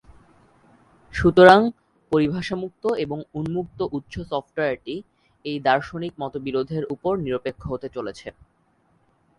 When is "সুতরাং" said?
1.13-1.59